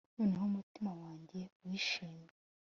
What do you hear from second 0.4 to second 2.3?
umutima wanjye wishimye